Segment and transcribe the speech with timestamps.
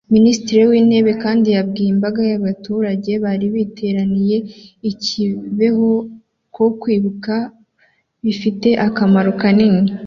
[0.15, 4.37] Minisitiri w’Intebe kandi yabwiye imbaga y’abaturage bari bateraniye
[4.89, 5.89] i Kibeho
[6.55, 7.33] ko kwibuka
[8.23, 9.91] bifite akamaro kanini